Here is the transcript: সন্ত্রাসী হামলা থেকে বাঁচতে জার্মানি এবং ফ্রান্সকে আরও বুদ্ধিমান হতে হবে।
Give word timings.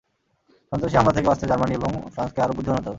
সন্ত্রাসী 0.71 0.95
হামলা 0.97 1.13
থেকে 1.15 1.27
বাঁচতে 1.27 1.45
জার্মানি 1.47 1.73
এবং 1.73 1.91
ফ্রান্সকে 2.13 2.39
আরও 2.41 2.53
বুদ্ধিমান 2.53 2.77
হতে 2.77 2.81
হবে। 2.81 2.89